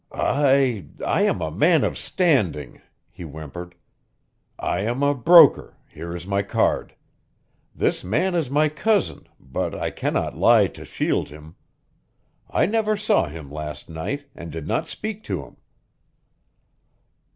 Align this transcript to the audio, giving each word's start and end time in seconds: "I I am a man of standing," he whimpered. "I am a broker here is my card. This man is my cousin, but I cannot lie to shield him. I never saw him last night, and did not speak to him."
"I 0.11 0.87
I 1.05 1.21
am 1.27 1.41
a 1.43 1.51
man 1.51 1.83
of 1.83 1.95
standing," 1.95 2.81
he 3.11 3.21
whimpered. 3.21 3.75
"I 4.57 4.79
am 4.79 5.03
a 5.03 5.13
broker 5.13 5.77
here 5.87 6.15
is 6.15 6.25
my 6.25 6.41
card. 6.41 6.95
This 7.75 8.03
man 8.03 8.33
is 8.33 8.49
my 8.49 8.67
cousin, 8.67 9.27
but 9.39 9.75
I 9.75 9.91
cannot 9.91 10.35
lie 10.35 10.65
to 10.65 10.85
shield 10.85 11.29
him. 11.29 11.53
I 12.49 12.65
never 12.65 12.97
saw 12.97 13.27
him 13.27 13.51
last 13.51 13.89
night, 13.91 14.25
and 14.33 14.49
did 14.51 14.67
not 14.67 14.87
speak 14.87 15.23
to 15.25 15.43
him." 15.45 15.57